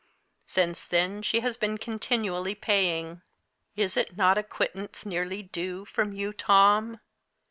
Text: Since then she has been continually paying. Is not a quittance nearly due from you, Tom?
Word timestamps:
Since 0.47 0.87
then 0.87 1.21
she 1.21 1.41
has 1.41 1.57
been 1.57 1.77
continually 1.77 2.55
paying. 2.55 3.21
Is 3.75 3.99
not 4.15 4.35
a 4.35 4.41
quittance 4.41 5.05
nearly 5.05 5.43
due 5.43 5.85
from 5.85 6.11
you, 6.11 6.33
Tom? 6.33 6.99